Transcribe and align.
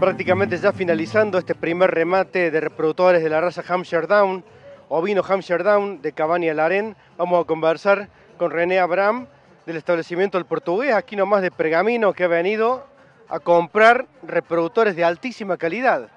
prácticamente 0.00 0.56
ya 0.56 0.72
finalizando 0.72 1.36
este 1.36 1.54
primer 1.54 1.90
remate 1.90 2.50
de 2.50 2.58
reproductores 2.58 3.22
de 3.22 3.28
la 3.28 3.38
raza 3.38 3.62
Hampshire 3.68 4.06
Down, 4.06 4.42
ovino 4.88 5.22
Hampshire 5.22 5.62
Down 5.62 6.00
de 6.00 6.12
Cabani 6.12 6.50
Larén. 6.54 6.96
Vamos 7.18 7.44
a 7.44 7.46
conversar 7.46 8.08
con 8.38 8.50
René 8.50 8.78
Abraham 8.78 9.26
del 9.66 9.76
establecimiento 9.76 10.38
del 10.38 10.46
Portugués, 10.46 10.94
aquí 10.94 11.16
nomás 11.16 11.42
de 11.42 11.50
Pergamino, 11.50 12.14
que 12.14 12.24
ha 12.24 12.28
venido 12.28 12.86
a 13.28 13.40
comprar 13.40 14.06
reproductores 14.22 14.96
de 14.96 15.04
altísima 15.04 15.58
calidad. 15.58 16.08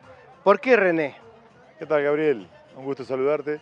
¿Por 0.45 0.61
qué 0.61 0.77
René? 0.77 1.17
¿Qué 1.77 1.85
tal 1.85 2.03
Gabriel? 2.03 2.47
Un 2.77 2.85
gusto 2.85 3.03
saludarte. 3.03 3.59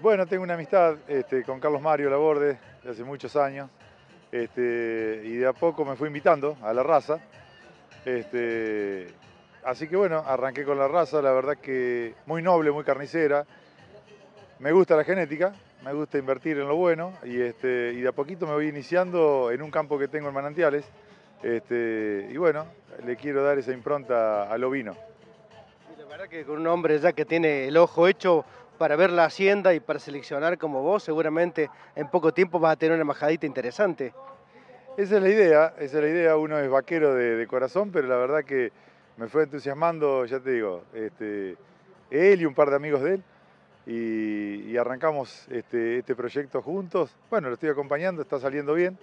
Bueno, 0.00 0.24
tengo 0.24 0.44
una 0.44 0.54
amistad 0.54 0.96
este, 1.08 1.44
con 1.44 1.60
Carlos 1.60 1.82
Mario 1.82 2.08
Laborde 2.08 2.58
de 2.82 2.90
hace 2.90 3.04
muchos 3.04 3.36
años 3.36 3.68
este, 4.32 5.20
y 5.26 5.36
de 5.36 5.46
a 5.46 5.52
poco 5.52 5.84
me 5.84 5.94
fui 5.94 6.06
invitando 6.06 6.56
a 6.62 6.72
la 6.72 6.82
raza. 6.82 7.18
Este, 8.06 9.08
así 9.66 9.88
que 9.88 9.96
bueno, 9.96 10.22
arranqué 10.26 10.64
con 10.64 10.78
la 10.78 10.88
raza, 10.88 11.20
la 11.20 11.32
verdad 11.32 11.58
que 11.58 12.14
muy 12.24 12.42
noble, 12.42 12.70
muy 12.70 12.84
carnicera. 12.84 13.44
Me 14.58 14.72
gusta 14.72 14.96
la 14.96 15.04
genética, 15.04 15.52
me 15.84 15.92
gusta 15.92 16.16
invertir 16.16 16.58
en 16.58 16.68
lo 16.68 16.76
bueno 16.76 17.12
y, 17.22 17.40
este, 17.40 17.92
y 17.92 18.00
de 18.00 18.08
a 18.08 18.12
poquito 18.12 18.46
me 18.46 18.54
voy 18.54 18.68
iniciando 18.68 19.50
en 19.50 19.60
un 19.60 19.70
campo 19.70 19.98
que 19.98 20.08
tengo 20.08 20.28
en 20.28 20.34
Manantiales. 20.34 20.84
Este, 21.42 22.28
y 22.30 22.36
bueno, 22.38 22.66
le 23.04 23.16
quiero 23.16 23.42
dar 23.42 23.58
esa 23.58 23.72
impronta 23.72 24.50
al 24.50 24.64
ovino. 24.64 24.96
Y 25.94 26.00
la 26.00 26.06
verdad 26.06 26.28
que 26.28 26.44
con 26.44 26.58
un 26.58 26.66
hombre 26.68 26.98
ya 26.98 27.12
que 27.12 27.24
tiene 27.24 27.68
el 27.68 27.76
ojo 27.76 28.08
hecho 28.08 28.44
para 28.78 28.96
ver 28.96 29.10
la 29.10 29.24
hacienda 29.24 29.74
y 29.74 29.80
para 29.80 29.98
seleccionar 29.98 30.58
como 30.58 30.82
vos, 30.82 31.02
seguramente 31.02 31.70
en 31.94 32.08
poco 32.08 32.32
tiempo 32.32 32.58
vas 32.58 32.72
a 32.72 32.76
tener 32.76 32.94
una 32.94 33.04
majadita 33.04 33.46
interesante. 33.46 34.14
Esa 34.96 35.16
es 35.16 35.22
la 35.22 35.28
idea, 35.28 35.74
esa 35.78 35.98
es 35.98 36.02
la 36.04 36.08
idea. 36.08 36.36
Uno 36.36 36.58
es 36.58 36.70
vaquero 36.70 37.14
de, 37.14 37.46
corazón, 37.46 37.90
pero 37.92 38.08
la 38.08 38.16
verdad 38.16 38.44
que 38.44 38.72
me 39.16 39.28
fue 39.28 39.44
entusiasmando, 39.44 40.24
ya 40.26 40.40
te 40.40 40.50
digo, 40.50 40.84
este, 40.92 41.56
él 42.10 42.42
y 42.42 42.44
un 42.44 42.54
par 42.54 42.70
de 42.70 42.76
amigos 42.76 43.02
de 43.02 43.14
él. 43.14 43.22
Y, 43.86 44.76
arrancamos 44.76 45.46
este, 45.48 45.98
este, 45.98 46.14
proyecto 46.14 46.60
juntos. 46.60 47.16
Bueno, 47.30 47.48
lo 47.48 47.54
estoy 47.54 47.70
acompañando, 47.70 48.20
está 48.20 48.38
saliendo 48.38 48.74
bien. 48.74 48.98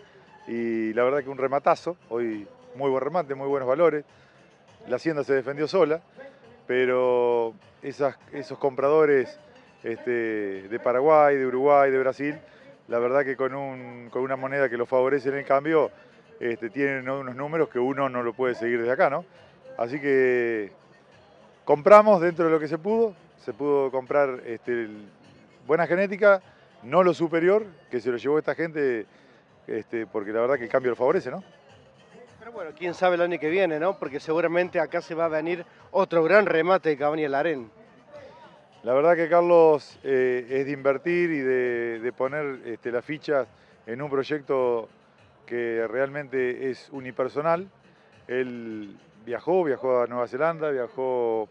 Y 0.47 0.94
la 0.94 1.03
verdad 1.03 1.23
que 1.23 1.30
un 1.30 1.38
rematazo, 1.38 1.97
hoy 2.09 2.45
muy 2.75 2.89
buen 2.92 3.02
remate, 3.02 3.33
muy 3.33 3.47
buenos 3.47 3.67
valores. 3.67 4.05
La 4.88 4.97
hacienda 4.97 5.23
se 5.23 5.33
defendió 5.33 5.67
sola, 5.67 6.02
pero 6.67 7.53
esos 7.81 8.58
compradores 8.59 9.39
este, 9.83 10.67
de 10.67 10.80
Paraguay, 10.80 11.38
de 11.38 11.48
Uruguay, 11.48 11.89
de 11.89 12.00
Brasil, 12.00 12.36
la 12.88 13.00
verdad 13.00 13.23
que 13.23 13.36
con, 13.38 13.55
una 13.55 14.36
moneda 14.36 14.70
que 14.70 14.77
lo 14.77 14.86
favorece 14.86 15.30
en 15.30 15.36
el 15.36 15.45
cambio, 15.45 15.92
tienen 16.73 17.09
unos 17.09 17.36
números 17.36 17.70
que 17.70 17.80
uno 17.80 18.09
no 18.09 18.22
lo 18.22 18.33
puede 18.33 18.55
seguir 18.55 18.80
desde 18.80 18.92
acá, 18.92 19.09
¿no? 19.09 19.23
Así 19.77 19.99
que 19.99 20.71
compramos 21.66 22.21
dentro 22.21 22.45
de 22.45 22.52
lo 22.52 22.59
que 22.59 22.67
se 22.67 22.77
pudo, 22.77 23.16
se 23.38 23.53
pudo 23.53 23.89
comprar 23.91 24.41
este, 24.45 24.88
buena 25.65 25.88
genética, 25.88 26.41
no 26.83 27.03
lo 27.03 27.13
superior, 27.13 27.65
que 27.89 27.99
se 27.99 28.11
lo 28.11 28.17
llevó 28.17 28.38
esta 28.38 28.55
gente, 28.55 29.05
este, 29.67 30.05
porque 30.05 30.31
la 30.31 30.41
verdad 30.41 30.57
que 30.57 30.65
el 30.65 30.69
cambio 30.69 30.91
lo 30.91 30.95
favorece, 30.95 31.31
¿no? 31.31 31.43
Pero 32.39 32.52
bueno, 32.52 32.71
quién 32.77 32.93
sabe 32.93 33.15
el 33.15 33.21
año 33.21 33.39
que 33.39 33.49
viene, 33.49 33.80
¿no? 33.80 33.97
Porque 33.97 34.19
seguramente 34.19 34.80
acá 34.80 35.02
se 35.02 35.15
va 35.15 35.25
a 35.25 35.30
venir 35.30 35.65
otro 35.91 36.23
gran 36.23 36.45
remate 36.45 36.89
de 36.89 36.97
Cabaña 36.97 37.30
Larén. 37.30 37.71
La 38.83 38.93
verdad 38.93 39.15
que 39.15 39.30
Carlos 39.30 39.97
eh, 40.03 40.45
es 40.49 40.65
de 40.65 40.71
invertir 40.73 41.31
y 41.31 41.39
de, 41.39 42.13
poner 42.17 42.59
este, 42.65 42.91
las 42.91 43.05
fichas 43.05 43.47
en 43.87 44.02
un 44.02 44.09
proyecto 44.09 44.89
que 45.45 45.87
realmente 45.87 46.69
es 46.69 46.89
unipersonal. 46.91 47.69
Él 48.27 48.98
viajó, 49.26 49.64
viajó 49.64 50.02
a 50.02 50.08
Nueva 50.08 50.28
Zelanda, 50.28 50.70
viajó 50.72 51.50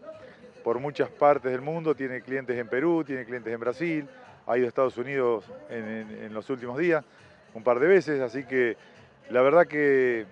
por 0.64 0.78
muchas 0.78 1.08
partes 1.10 1.50
del 1.50 1.60
mundo, 1.60 1.94
tiene 1.94 2.22
clientes 2.22 2.56
en 2.58 2.68
Perú, 2.68 3.04
tiene 3.04 3.24
clientes 3.24 3.52
en 3.52 3.60
Brasil, 3.60 4.08
ha 4.46 4.56
ido 4.56 4.66
a 4.66 4.68
Estados 4.68 4.96
Unidos 4.96 5.44
en, 5.70 6.32
los 6.32 6.48
últimos 6.50 6.78
días 6.78 7.04
un 7.54 7.62
par 7.62 7.80
de 7.80 7.86
veces, 7.86 8.20
así 8.20 8.44
que 8.44 8.76
la 9.30 9.42
verdad 9.42 9.66
que, 9.66 10.26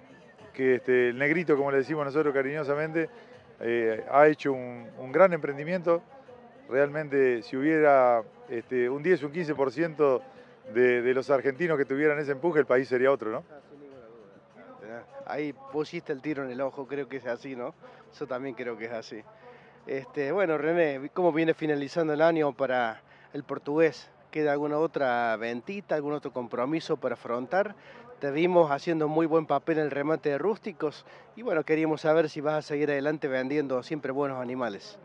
este, 0.57 1.09
el 1.09 1.19
negrito, 1.19 1.57
como 1.57 1.71
le 1.71 1.79
decimos 1.79 2.05
nosotros 2.05 2.35
cariñosamente, 2.35 3.09
eh, 3.61 4.05
ha 4.11 4.27
hecho 4.29 4.53
un 4.53 5.13
gran 5.13 5.33
emprendimiento 5.33 6.03
realmente 6.71 7.43
si 7.43 7.57
hubiera 7.57 8.23
este, 8.49 8.89
un 8.89 9.03
10 9.03 9.25
o 9.25 9.27
un 9.27 9.33
15% 9.33 10.23
de, 10.73 11.03
de 11.03 11.15
los 11.15 11.29
argentinos 11.31 11.77
que 11.77 11.85
tuvieran 11.85 12.19
ese 12.19 12.33
empuje, 12.33 12.61
el 12.61 12.67
país 12.67 12.89
sería 12.89 13.11
otro, 13.11 13.31
¿no? 13.31 13.45
Ah, 14.91 15.05
Ahí 15.27 15.53
pusiste 15.73 16.13
el 16.13 16.21
tiro 16.21 16.45
en 16.45 16.51
el 16.51 16.61
ojo, 16.61 16.87
creo 16.87 17.09
que 17.09 17.19
es 17.19 17.27
así, 17.27 17.55
¿no? 17.55 17.75
Yo 18.19 18.27
también 18.27 18.55
creo 18.55 18.77
que 18.77 18.87
es 18.87 18.93
así. 18.93 19.23
Este, 19.87 20.33
bueno, 20.33 20.59
René, 20.59 21.11
¿cómo 21.15 21.33
viene 21.33 21.55
finalizando 21.55 22.13
el 22.13 22.21
año 22.21 22.53
para 22.53 23.01
el 23.33 23.45
portugués? 23.45 24.11
¿Queda 24.31 24.53
alguna 24.53 24.79
otra 24.79 25.37
ventita, 25.37 25.95
algún 25.95 26.13
otro 26.13 26.33
compromiso 26.33 26.97
para 26.97 27.15
afrontar? 27.15 27.75
Te 28.21 28.31
vimos 28.31 28.71
haciendo 28.71 29.09
muy 29.09 29.27
buen 29.27 29.47
papel 29.47 29.79
en 29.79 29.85
el 29.85 29.91
remate 29.91 30.29
de 30.29 30.39
rústicos 30.39 31.07
y 31.37 31.43
bueno, 31.43 31.65
queríamos 31.65 32.03
saber 32.03 32.29
si 32.29 32.41
vas 32.41 32.55
a 32.55 32.63
seguir 32.63 32.91
adelante 32.91 33.29
vendiendo 33.29 33.83
siempre 33.83 34.13
buenos 34.13 34.41
animales. 34.41 34.99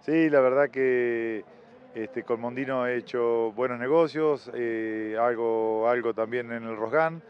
Sí, 0.00 0.30
la 0.30 0.40
verdad 0.40 0.70
que 0.70 1.44
este, 1.94 2.22
con 2.22 2.40
Mondino 2.40 2.86
he 2.86 2.96
hecho 2.96 3.52
buenos 3.52 3.78
negocios, 3.78 4.50
eh, 4.54 5.16
algo, 5.20 5.88
algo 5.88 6.14
también 6.14 6.50
en 6.52 6.64
el 6.64 6.76
Rosgan. 6.76 7.22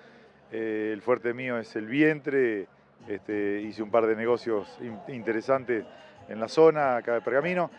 Eh, 0.50 0.90
el 0.92 1.02
fuerte 1.02 1.34
mío 1.34 1.58
es 1.58 1.76
el 1.76 1.86
vientre, 1.86 2.66
este, 3.06 3.60
hice 3.62 3.82
un 3.82 3.90
par 3.90 4.06
de 4.06 4.16
negocios 4.16 4.78
interesantes 5.08 5.84
en 6.28 6.40
la 6.40 6.48
zona, 6.48 6.96
acá 6.96 7.14
de 7.14 7.20
Pergamino. 7.20 7.70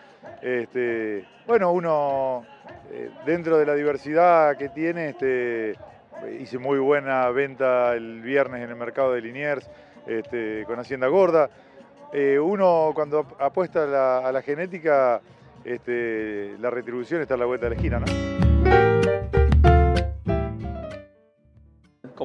Este, 0.42 1.26
bueno, 1.48 1.72
uno 1.72 2.46
eh, 2.92 3.10
dentro 3.26 3.58
de 3.58 3.66
la 3.66 3.74
diversidad 3.74 4.58
que 4.58 4.70
tiene, 4.70 5.10
este, 5.10 5.76
hice 6.40 6.58
muy 6.58 6.80
buena 6.80 7.30
venta 7.30 7.96
el 7.96 8.22
viernes 8.22 8.64
en 8.64 8.70
el 8.70 8.76
mercado 8.76 9.14
de 9.14 9.22
Liniers 9.22 9.70
este, 10.06 10.64
con 10.66 10.80
Hacienda 10.80 11.08
Gorda. 11.08 11.50
Eh, 12.12 12.40
uno 12.40 12.92
cuando 12.94 13.26
apuesta 13.40 13.84
a 14.28 14.32
la, 14.32 14.42
genética, 14.42 15.22
la 15.64 16.70
retribución 16.70 17.22
está 17.22 17.36
a 17.36 17.38
la 17.38 17.46
vuelta 17.46 17.68
de 17.68 17.70
la 17.72 17.76
esquina, 17.76 18.00
¿no? 18.00 18.49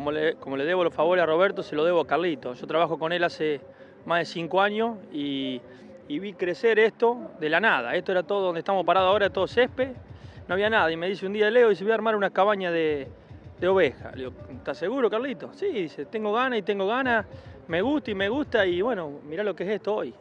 Como 0.04 0.12
le, 0.12 0.34
como 0.34 0.58
le 0.58 0.66
debo 0.66 0.84
los 0.84 0.92
favores 0.92 1.22
a 1.22 1.26
Roberto, 1.26 1.62
se 1.62 1.74
lo 1.74 1.82
debo 1.82 2.00
a 2.02 2.06
Carlito. 2.06 2.52
Yo 2.52 2.66
trabajo 2.66 2.98
con 2.98 3.10
él 3.14 3.24
hace 3.24 3.62
más 4.04 4.18
de 4.18 4.24
cinco 4.26 4.60
años 4.60 4.98
y, 5.10 5.62
vi 6.06 6.34
crecer 6.34 6.78
esto 6.78 7.30
de 7.40 7.48
la 7.48 7.58
nada. 7.58 7.94
Esto 7.94 8.12
era 8.12 8.22
todo 8.22 8.42
donde 8.42 8.58
estamos 8.58 8.84
parados 8.84 9.08
ahora, 9.08 9.30
todo 9.30 9.46
césped, 9.46 9.92
no 10.46 10.52
había 10.52 10.68
nada. 10.68 10.92
Y 10.92 10.96
me 10.98 11.08
dice 11.08 11.24
un 11.24 11.32
día 11.32 11.50
Leo, 11.50 11.70
y 11.70 11.74
se 11.74 11.84
voy 11.84 11.92
a 11.92 11.94
armar 11.94 12.16
una 12.16 12.28
cabaña 12.28 12.70
de, 12.70 13.08
de 13.58 13.66
ovejas. 13.66 14.14
Le 14.14 14.24
digo, 14.24 14.32
¿estás 14.50 14.76
seguro, 14.76 15.08
Carlito? 15.08 15.54
Sí, 15.54 15.68
dice, 15.68 16.04
tengo 16.04 16.34
ganas 16.34 16.58
y 16.58 16.62
tengo 16.62 16.86
ganas 16.86 17.24
me 17.66 17.80
gusta 17.80 18.10
y 18.10 18.14
me 18.14 18.28
gusta 18.28 18.66
y 18.66 18.82
bueno, 18.82 19.20
mirá 19.26 19.42
lo 19.42 19.56
que 19.56 19.64
es 19.64 19.70
esto 19.70 19.94
hoy. 19.94 20.14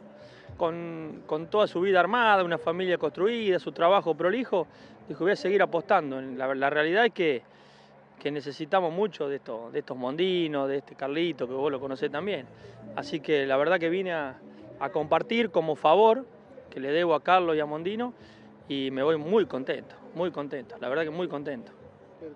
Con, 0.56 1.24
toda 1.50 1.66
su 1.66 1.80
vida 1.80 2.00
armada, 2.00 2.44
una 2.44 2.58
familia 2.58 2.96
construida, 2.96 3.58
su 3.58 3.72
trabajo 3.72 4.14
prolijo, 4.14 4.66
dijo, 5.08 5.24
voy 5.24 5.32
a 5.32 5.36
seguir 5.36 5.60
apostando. 5.60 6.20
La, 6.20 6.70
realidad 6.70 7.06
es 7.06 7.12
que, 7.12 7.42
necesitamos 8.30 8.92
mucho 8.92 9.28
de, 9.28 9.36
esto, 9.36 9.70
de 9.72 9.80
estos 9.80 9.96
mondinos, 9.96 10.68
de 10.68 10.78
este 10.78 10.94
Carlito, 10.94 11.46
que 11.46 11.54
vos 11.54 11.70
lo 11.70 11.80
conocés 11.80 12.10
también. 12.10 12.46
Así 12.96 13.20
que 13.20 13.46
la 13.46 13.56
verdad 13.56 13.78
que 13.78 13.88
vine 13.88 14.12
a, 14.12 14.38
a 14.80 14.90
compartir 14.90 15.50
como 15.50 15.76
favor 15.76 16.24
que 16.70 16.80
le 16.80 16.90
debo 16.90 17.14
a 17.14 17.22
Carlos 17.22 17.56
y 17.56 17.60
a 17.60 17.66
Mondino 17.66 18.14
y 18.68 18.90
me 18.90 19.02
voy 19.02 19.16
muy 19.16 19.46
contento, 19.46 19.94
muy 20.14 20.30
contento, 20.30 20.76
la 20.80 20.88
verdad 20.88 21.04
que 21.04 21.10
muy 21.10 21.28
contento. 21.28 21.72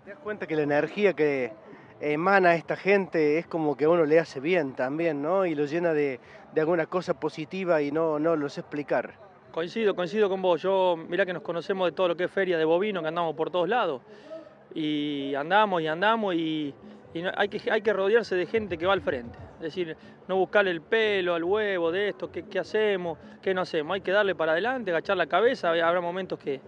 ¿Te 0.04 0.10
das 0.10 0.18
cuenta 0.20 0.46
que 0.46 0.54
la 0.54 0.62
energía 0.62 1.14
que, 1.14 1.52
emana 2.00 2.54
esta 2.54 2.76
gente 2.76 3.38
es 3.38 3.46
como 3.46 3.76
que 3.76 3.84
a 3.84 3.88
uno 3.88 4.04
le 4.04 4.18
hace 4.18 4.40
bien 4.40 4.74
también, 4.74 5.22
¿no? 5.22 5.46
Y 5.46 5.54
lo 5.54 5.64
llena 5.64 5.92
de, 5.92 6.20
alguna 6.56 6.86
cosa 6.86 7.18
positiva 7.18 7.82
y 7.82 7.92
no, 7.92 8.18
no 8.18 8.34
lo 8.36 8.48
sé 8.48 8.60
explicar. 8.60 9.14
Coincido, 9.52 9.94
coincido 9.94 10.28
con 10.28 10.42
vos. 10.42 10.60
Yo, 10.60 10.96
mirá 10.96 11.24
que 11.24 11.32
nos 11.32 11.42
conocemos 11.42 11.86
de 11.86 11.92
todo 11.92 12.08
lo 12.08 12.16
que 12.16 12.24
es 12.24 12.30
feria 12.30 12.58
de 12.58 12.64
bovino, 12.64 13.00
que 13.00 13.08
andamos 13.08 13.34
por 13.36 13.50
todos 13.50 13.68
lados. 13.68 14.02
Y 14.74 15.34
andamos 15.34 15.82
y 15.82 15.86
andamos 15.86 16.34
y, 16.34 16.74
hay, 17.36 17.48
que, 17.48 17.70
hay 17.70 17.82
que 17.82 17.92
rodearse 17.92 18.36
de 18.36 18.46
gente 18.46 18.78
que 18.78 18.86
va 18.86 18.92
al 18.92 19.02
frente. 19.02 19.38
Es 19.56 19.62
decir, 19.62 19.96
no 20.28 20.36
buscarle 20.36 20.70
el 20.70 20.82
pelo 20.82 21.34
al 21.34 21.42
huevo 21.42 21.90
de 21.90 22.10
esto, 22.10 22.30
qué, 22.30 22.44
qué 22.44 22.58
hacemos, 22.58 23.18
qué 23.42 23.54
no 23.54 23.62
hacemos. 23.62 23.94
Hay 23.94 24.00
que 24.00 24.12
darle 24.12 24.34
para 24.34 24.52
adelante, 24.52 24.90
agachar 24.90 25.16
la 25.16 25.26
cabeza. 25.26 25.70
Habrá 25.70 26.00
momentos 26.00 26.38
que, 26.38 26.60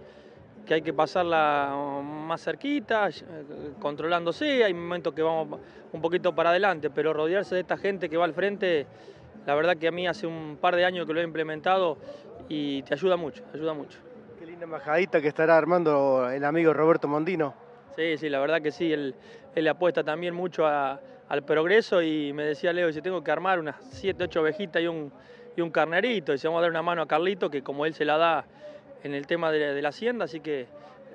que 0.66 0.74
hay 0.74 0.82
que 0.82 0.92
pasarla 0.92 1.74
más 2.02 2.42
cerquita, 2.42 3.08
eh, 3.08 3.12
controlándose, 3.80 4.64
hay 4.64 4.72
momentos 4.72 5.12
que 5.14 5.22
vamos 5.22 5.58
un 5.92 6.00
poquito 6.00 6.34
para 6.34 6.50
adelante, 6.50 6.90
pero 6.90 7.12
rodearse 7.12 7.54
de 7.54 7.62
esta 7.62 7.76
gente 7.76 8.08
que 8.08 8.16
va 8.16 8.24
al 8.24 8.34
frente, 8.34 8.86
la 9.46 9.54
verdad 9.54 9.76
que 9.76 9.88
a 9.88 9.90
mí 9.90 10.06
hace 10.06 10.26
un 10.26 10.58
par 10.60 10.76
de 10.76 10.84
años 10.84 11.06
que 11.06 11.12
lo 11.12 11.20
he 11.20 11.24
implementado 11.24 11.98
y 12.48 12.82
te 12.82 12.94
ayuda 12.94 13.16
mucho, 13.16 13.42
ayuda 13.52 13.74
mucho. 13.74 13.98
Qué 14.38 14.46
linda 14.46 14.64
embajadita 14.64 15.20
que 15.20 15.28
estará 15.28 15.56
armando 15.56 16.30
el 16.30 16.44
amigo 16.44 16.72
Roberto 16.72 17.08
Mondino. 17.08 17.54
Sí, 17.96 18.16
sí, 18.18 18.28
la 18.28 18.40
verdad 18.40 18.62
que 18.62 18.70
sí, 18.70 18.92
él, 18.92 19.14
él 19.54 19.68
apuesta 19.68 20.04
también 20.04 20.34
mucho 20.34 20.66
al 20.66 21.42
progreso 21.44 22.02
y 22.02 22.32
me 22.32 22.44
decía 22.44 22.72
Leo, 22.72 22.92
si 22.92 23.02
tengo 23.02 23.22
que 23.22 23.30
armar 23.30 23.58
unas 23.58 23.76
7, 23.92 24.24
8 24.24 24.40
ovejitas 24.40 24.82
y 24.82 24.86
un, 24.86 25.12
y 25.56 25.60
un 25.60 25.70
carnerito. 25.70 26.32
Y 26.32 26.38
se 26.38 26.48
vamos 26.48 26.60
a 26.60 26.62
dar 26.62 26.70
una 26.70 26.82
mano 26.82 27.02
a 27.02 27.08
Carlito, 27.08 27.50
que 27.50 27.62
como 27.62 27.86
él 27.86 27.94
se 27.94 28.04
la 28.04 28.16
da 28.16 28.44
en 29.02 29.14
el 29.14 29.26
tema 29.26 29.50
de, 29.50 29.80
la 29.80 29.88
hacienda, 29.88 30.26
así 30.26 30.40
que 30.40 30.66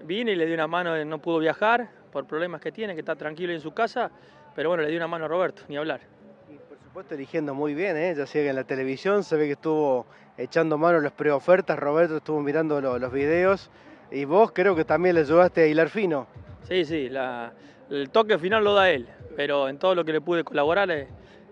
vine 0.03 0.31
y 0.31 0.35
le 0.35 0.45
di 0.45 0.53
una 0.53 0.67
mano, 0.67 1.03
no 1.05 1.19
pudo 1.19 1.39
viajar 1.39 1.89
por 2.11 2.25
problemas 2.25 2.61
que 2.61 2.71
tiene, 2.71 2.93
que 2.93 3.01
está 3.01 3.15
tranquilo 3.15 3.53
en 3.53 3.61
su 3.61 3.73
casa, 3.73 4.11
pero 4.55 4.69
bueno, 4.69 4.83
le 4.83 4.89
di 4.89 4.97
una 4.97 5.07
mano 5.07 5.25
a 5.25 5.27
Roberto, 5.27 5.63
ni 5.67 5.77
hablar. 5.77 6.01
Y 6.49 6.57
por 6.57 6.79
supuesto 6.79 7.15
eligiendo 7.15 7.53
muy 7.53 7.73
bien, 7.73 7.97
¿eh? 7.97 8.13
ya 8.15 8.25
sea 8.25 8.41
que 8.41 8.49
en 8.49 8.55
la 8.55 8.63
televisión 8.63 9.23
se 9.23 9.35
ve 9.35 9.45
que 9.45 9.51
estuvo 9.53 10.05
echando 10.37 10.77
mano 10.77 10.97
a 10.97 11.01
las 11.01 11.11
preofertas, 11.11 11.77
Roberto 11.77 12.17
estuvo 12.17 12.41
mirando 12.41 12.81
los 12.81 13.11
videos 13.11 13.69
y 14.11 14.25
vos 14.25 14.51
creo 14.51 14.75
que 14.75 14.85
también 14.85 15.15
le 15.15 15.21
ayudaste 15.21 15.61
a 15.63 15.67
hilar 15.67 15.89
fino. 15.89 16.27
Sí, 16.67 16.83
sí, 16.83 17.11
el 17.91 18.09
toque 18.09 18.39
final 18.39 18.63
lo 18.63 18.73
da 18.73 18.89
él, 18.89 19.07
pero 19.35 19.69
en 19.69 19.77
todo 19.77 19.93
lo 19.93 20.03
que 20.03 20.13
le 20.13 20.21
pude 20.21 20.43
colaborar 20.43 20.89
eh, 20.89 21.07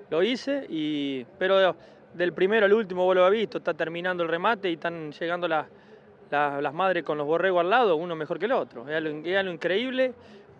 lo 0.10 0.24
hice, 0.24 0.66
y, 0.68 1.24
pero 1.38 1.76
del 2.16 2.34
primero 2.34 2.66
al 2.66 2.74
último 2.74 3.06
vos 3.06 3.16
lo 3.16 3.24
habéis 3.24 3.44
visto, 3.44 3.60
está 3.60 3.76
terminando 3.76 4.24
el 4.24 4.30
remate 4.30 4.72
y 4.72 4.74
están 4.74 5.12
llegando 5.12 5.48
las 5.48 6.74
madres 6.74 7.04
con 7.04 7.20
los 7.20 7.28
borregos 7.28 7.62
al 7.62 7.70
lado, 7.70 7.96
uno 7.96 8.16
mejor 8.16 8.40
que 8.40 8.46
el 8.46 8.54
otro. 8.54 8.90
Es 8.90 8.96
algo, 8.96 9.52
increíble 9.52 10.16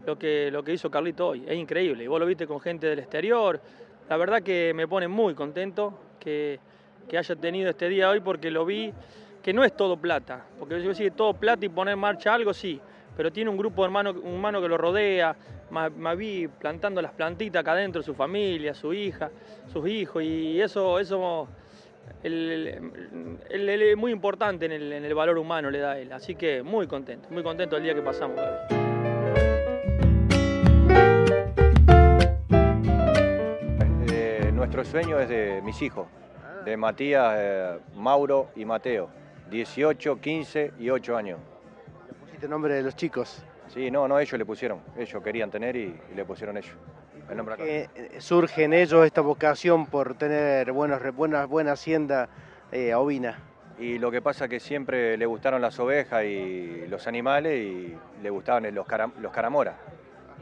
lo 0.06 0.20
que, 0.20 0.52
lo 0.52 0.64
que 0.64 0.74
hizo 0.74 0.92
Carlito 0.92 1.30
hoy, 1.30 1.44
es 1.48 1.58
increíble. 1.58 2.04
Y 2.04 2.08
vos 2.08 2.20
lo 2.20 2.28
viste 2.28 2.46
con 2.46 2.60
gente 2.60 2.86
del 2.86 3.00
exterior, 3.00 3.60
la 4.08 4.18
verdad 4.18 4.44
que 4.44 4.72
me 4.76 4.88
pone 4.88 5.08
muy 5.08 5.34
contento 5.34 5.98
que, 6.20 6.60
que 7.10 7.18
haya 7.18 7.36
tenido 7.36 7.72
este 7.72 7.90
día 7.90 8.08
hoy 8.08 8.20
porque 8.20 8.52
lo 8.52 8.66
vi 8.66 8.94
que 9.42 9.52
no 9.52 9.64
es 9.64 9.76
todo 9.76 9.98
plata, 9.98 10.46
porque 10.60 10.80
yo 10.80 11.12
todo 11.14 11.34
plata 11.34 11.66
y 11.66 11.70
poner 11.70 11.96
en 11.96 12.00
marcha 12.00 12.36
algo, 12.36 12.54
sí, 12.54 12.80
pero 13.16 13.32
tiene 13.32 13.50
un 13.50 13.58
grupo 13.58 13.84
hermano, 13.86 14.12
humano 14.12 14.62
que 14.62 14.68
lo 14.68 14.78
rodea, 14.78 15.36
me 15.72 16.16
vi 16.16 16.48
plantando 16.48 17.02
las 17.02 17.12
plantitas 17.14 17.62
acá 17.62 17.74
adentro, 17.74 18.02
su 18.04 18.14
familia, 18.14 18.74
su 18.74 18.94
hija, 18.94 19.32
sus 19.72 19.88
hijos, 19.88 20.24
y 20.24 20.62
eso, 20.62 21.00
eso 21.00 21.48
es 22.24 23.98
muy 23.98 24.12
importante 24.12 24.66
en 24.66 24.72
el, 24.72 24.92
el, 24.92 25.14
valor 25.14 25.38
humano 25.38 25.70
le 25.70 25.80
da 25.80 25.98
él, 25.98 26.12
así 26.12 26.36
que 26.36 26.64
muy 26.64 26.88
contento, 26.88 27.30
muy 27.30 27.44
contento 27.44 27.78
el 27.78 27.84
día 27.84 27.96
que 27.96 28.02
pasamos. 28.02 28.40
Nuestro 34.64 34.86
sueño 34.86 35.20
es 35.20 35.30
de 35.30 35.62
mis 35.62 35.82
hijos, 35.84 36.08
de 36.66 36.78
Matías, 36.78 37.36
eh, 37.38 37.78
Mauro 37.96 38.50
y 38.56 38.66
Mateo. 38.66 39.08
18, 39.52 40.20
15 40.20 40.72
y 40.80 40.90
8 40.90 41.16
años. 41.16 41.40
¿Le 42.44 42.48
pusiste 42.48 42.56
nombre 42.56 42.74
de 42.74 42.84
los 42.84 42.96
chicos? 42.98 43.42
Sí, 43.70 43.90
no, 43.90 44.06
no, 44.06 44.20
ellos 44.20 44.38
le 44.38 44.46
pusieron. 44.46 44.82
Ellos 44.98 45.24
querían 45.24 45.50
tener 45.50 45.78
y, 45.78 45.98
le 46.14 46.26
pusieron 46.26 46.58
ellos. 46.58 46.76
El 47.30 47.38
nombre 47.38 47.56
eh, 47.60 47.88
surge 48.18 48.66
en 48.66 48.74
ellos 48.74 49.06
esta 49.06 49.22
vocación 49.22 49.86
por 49.86 50.16
tener 50.16 50.74
buenos, 50.74 51.00
buena, 51.16 51.46
buena 51.46 51.72
hacienda 51.72 52.28
eh, 52.70 52.94
ovina? 52.96 53.40
Y 53.80 53.98
lo 53.98 54.12
que 54.12 54.22
pasa 54.22 54.46
es 54.46 54.50
que 54.50 54.60
siempre 54.60 55.16
le 55.16 55.26
gustaron 55.26 55.62
las 55.62 55.80
ovejas 55.80 56.26
y 56.26 56.86
los 56.88 57.08
animales 57.08 57.64
y 57.64 57.96
le 58.22 58.30
gustaban 58.30 58.64
los, 58.76 58.88
los 59.22 59.32
caramoras, 59.32 59.76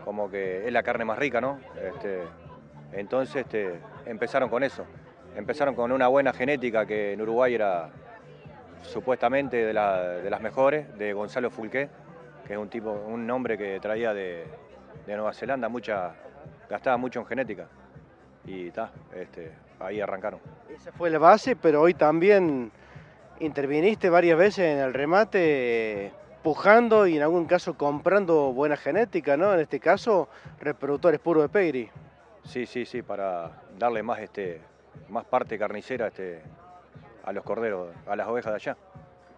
como 0.03 0.27
que 0.31 0.65
es 0.65 0.73
la 0.73 0.81
carne 0.81 1.05
más 1.05 1.19
rica, 1.19 1.39
¿no? 1.39 1.59
Este, 1.79 2.23
entonces 2.93 3.35
este, 3.35 3.79
empezaron 4.07 4.49
con 4.49 4.63
eso, 4.63 4.85
empezaron 5.35 5.75
con 5.75 5.91
una 5.91 6.07
buena 6.07 6.33
genética 6.33 6.83
que 6.83 7.13
en 7.13 7.21
Uruguay 7.21 7.53
era 7.53 7.91
supuestamente 8.83 9.65
de, 9.65 9.73
las 9.73 10.41
mejores, 10.41 10.97
de 10.97 11.13
Gonzalo 11.13 11.49
Fulqué, 11.49 11.89
que 12.45 12.53
es 12.53 12.59
un 12.59 12.69
tipo, 12.69 12.91
un 12.91 13.29
hombre 13.29 13.57
que 13.57 13.79
traía 13.79 14.13
de, 14.13 14.45
Nueva 15.07 15.33
Zelanda, 15.33 15.67
mucha, 15.67 16.13
gastaba 16.69 16.97
mucho 16.97 17.19
en 17.19 17.25
genética. 17.25 17.67
Y 18.45 18.67
está, 18.67 18.91
este, 19.13 19.51
ahí 19.79 19.99
arrancaron. 19.99 20.39
Esa 20.69 20.91
fue 20.91 21.09
la 21.09 21.19
base, 21.19 21.55
pero 21.55 21.81
hoy 21.81 21.93
también 21.93 22.71
interviniste 23.39 24.09
varias 24.09 24.37
veces 24.37 24.65
en 24.65 24.79
el 24.79 24.93
remate, 24.93 26.11
pujando 26.43 27.07
y 27.07 27.17
en 27.17 27.23
algún 27.23 27.45
caso 27.45 27.77
comprando 27.77 28.53
buena 28.53 28.77
genética, 28.77 29.37
¿no? 29.37 29.53
En 29.53 29.59
este 29.59 29.79
caso, 29.79 30.29
reproductores 30.59 31.19
puros 31.19 31.43
de 31.43 31.49
Pegri. 31.49 31.89
Sí, 32.43 32.65
sí, 32.65 32.85
sí, 32.85 33.01
para 33.01 33.51
darle 33.77 34.01
más, 34.01 34.19
este, 34.19 34.61
más 35.09 35.25
parte 35.25 35.57
carnicera 35.57 36.07
este, 36.07 36.41
a 37.23 37.31
los 37.31 37.43
corderos, 37.43 37.89
a 38.07 38.15
las 38.15 38.27
ovejas 38.27 38.51
de 38.51 38.55
allá. 38.55 38.77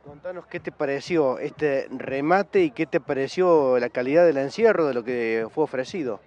Contanos 0.05 0.45
qué 0.47 0.59
te 0.59 0.71
pareció 0.71 1.39
este 1.39 1.87
remate 1.89 2.61
y 2.61 2.71
qué 2.71 2.85
te 2.85 2.99
pareció 2.99 3.79
la 3.79 3.89
calidad 3.89 4.25
del 4.25 4.37
encierro 4.37 4.85
de 4.85 4.93
lo 4.93 5.03
que 5.03 5.47
fue 5.49 5.63
ofrecido. 5.63 6.19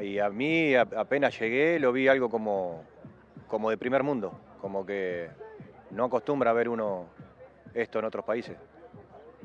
Y 0.00 0.18
a 0.20 0.30
mí 0.30 0.74
apenas 0.74 1.38
llegué 1.38 1.78
lo 1.80 1.92
vi 1.92 2.08
algo 2.08 2.30
como, 2.30 2.84
como 3.46 3.68
de 3.70 3.76
primer 3.76 4.02
mundo, 4.02 4.32
como 4.60 4.86
que 4.86 5.28
no 5.90 6.04
acostumbra 6.04 6.50
a 6.50 6.54
ver 6.54 6.68
uno 6.68 7.06
esto 7.74 7.98
en 7.98 8.04
otros 8.04 8.24
países. 8.24 8.56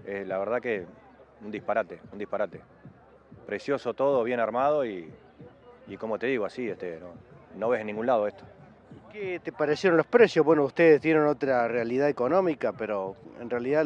la 0.05 0.37
verdad 0.37 0.61
que 0.61 0.85
un 1.43 1.51
disparate, 1.51 1.99
un 2.11 2.19
disparate. 2.19 2.61
Precioso 3.45 3.93
todo, 3.93 4.23
bien 4.23 4.39
armado 4.39 4.85
y, 4.85 5.11
como 5.99 6.17
te 6.17 6.27
digo, 6.27 6.45
así, 6.45 6.69
este, 6.69 6.99
no, 6.99 7.13
no 7.57 7.69
ves 7.69 7.81
en 7.81 7.87
ningún 7.87 8.05
lado 8.05 8.27
esto. 8.27 8.45
¿Qué 9.13 9.39
te 9.39 9.51
parecieron 9.51 9.95
los 9.95 10.07
precios? 10.07 10.43
Bueno, 10.43 10.63
ustedes 10.63 10.99
tienen 10.99 11.21
otra 11.27 11.67
realidad 11.67 12.09
económica, 12.09 12.73
pero 12.73 13.15
en 13.39 13.47
realidad 13.47 13.85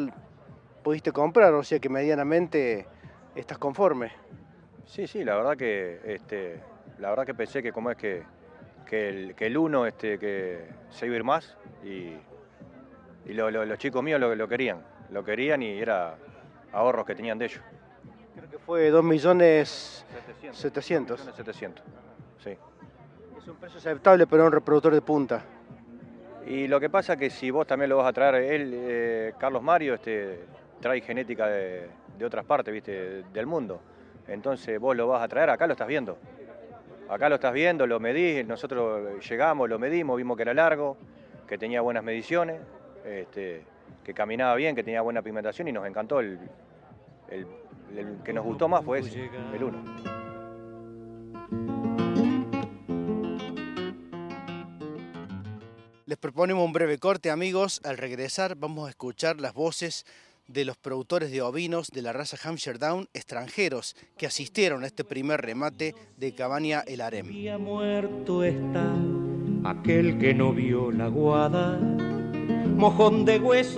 pudiste 0.82 1.12
comprar, 1.12 1.52
o 1.52 1.62
sea 1.62 1.78
que 1.78 1.90
medianamente 1.90 2.86
estás 3.34 3.58
conforme. 3.58 4.10
Sí, 4.86 5.06
sí, 5.06 5.22
la 5.24 5.36
verdad 5.36 5.54
que 5.54 6.00
este, 6.06 6.62
la 6.98 7.10
verdad 7.10 7.26
que 7.26 7.34
pensé 7.34 7.62
que 7.62 7.72
como 7.72 7.90
es 7.90 7.98
que, 7.98 8.22
que, 8.86 9.34
el, 9.38 9.58
uno 9.58 9.84
este, 9.84 10.18
que 10.18 10.64
se 10.88 11.04
iba 11.04 11.12
a 11.12 11.18
ir 11.18 11.24
más 11.24 11.58
y, 11.84 12.14
los 13.26 13.78
chicos 13.78 14.02
míos 14.02 14.18
lo, 14.18 14.48
querían, 14.48 14.82
lo 15.10 15.22
querían 15.22 15.62
y 15.62 15.78
era 15.78 16.16
ahorros 16.72 17.04
que 17.04 17.14
tenían 17.14 17.36
de 17.36 17.44
ellos. 17.44 17.60
Creo 18.34 18.48
que 18.48 18.58
fue 18.58 18.88
2 18.88 19.04
millones 19.04 20.06
700. 20.52 21.20
700, 21.20 21.82
sí 22.42 22.56
un 23.46 23.56
precio 23.56 23.78
aceptable 23.78 24.26
para 24.26 24.44
un 24.44 24.52
reproductor 24.52 24.94
de 24.94 25.02
punta. 25.02 25.44
Y 26.46 26.66
lo 26.66 26.80
que 26.80 26.88
pasa 26.88 27.12
es 27.12 27.18
que 27.18 27.30
si 27.30 27.50
vos 27.50 27.66
también 27.66 27.90
lo 27.90 27.98
vas 27.98 28.06
a 28.08 28.12
traer, 28.12 28.34
él, 28.36 28.72
eh, 28.74 29.32
Carlos 29.38 29.62
Mario, 29.62 29.94
este, 29.94 30.40
trae 30.80 31.00
genética 31.00 31.46
de, 31.46 31.88
otras 32.24 32.44
partes, 32.44 32.72
viste, 32.72 33.22
del 33.32 33.46
mundo. 33.46 33.80
Entonces 34.26 34.80
vos 34.80 34.96
lo 34.96 35.06
vas 35.06 35.22
a 35.22 35.28
traer, 35.28 35.50
acá 35.50 35.66
lo 35.66 35.72
estás 35.72 35.86
viendo. 35.86 36.18
Acá 37.08 37.28
lo 37.28 37.36
estás 37.36 37.52
viendo, 37.52 37.86
lo 37.86 38.00
medís, 38.00 38.46
nosotros 38.46 39.24
llegamos, 39.28 39.68
lo 39.68 39.78
medimos, 39.78 40.16
vimos 40.16 40.36
que 40.36 40.42
era 40.42 40.52
largo, 40.52 40.96
que 41.46 41.56
tenía 41.56 41.80
buenas 41.80 42.04
mediciones, 42.04 42.60
este, 43.04 43.62
que 44.04 44.12
caminaba 44.12 44.54
bien, 44.56 44.74
que 44.74 44.82
tenía 44.82 45.00
buena 45.00 45.22
pigmentación 45.22 45.68
y 45.68 45.72
nos 45.72 45.86
encantó. 45.86 46.20
El, 46.20 46.38
el 47.30 48.18
que 48.24 48.32
nos 48.32 48.44
gustó 48.44 48.68
más 48.68 48.84
fue 48.84 48.98
ese, 49.00 49.30
el 49.54 49.64
uno. 49.64 50.07
Proponemos 56.20 56.64
un 56.64 56.72
breve 56.72 56.98
corte, 56.98 57.30
amigos. 57.30 57.80
Al 57.84 57.96
regresar 57.96 58.56
vamos 58.56 58.88
a 58.88 58.90
escuchar 58.90 59.40
las 59.40 59.54
voces 59.54 60.04
de 60.48 60.64
los 60.64 60.76
productores 60.76 61.30
de 61.30 61.42
ovinos 61.42 61.90
de 61.90 62.02
la 62.02 62.12
raza 62.12 62.36
Hampshire 62.42 62.78
Down 62.78 63.06
extranjeros 63.14 63.94
que 64.16 64.26
asistieron 64.26 64.82
a 64.82 64.88
este 64.88 65.04
primer 65.04 65.42
remate 65.42 65.94
de 66.16 66.34
Cabaña 66.34 66.82
El 66.86 67.02
Harem. 67.02 67.30
muerto 67.60 68.42
está 68.42 68.96
aquel 69.64 70.18
que 70.18 70.34
no 70.34 70.52
vio 70.52 70.90
la 70.90 71.06
guada, 71.06 71.78
mojón 71.78 73.24
de 73.24 73.38
hueso. 73.38 73.76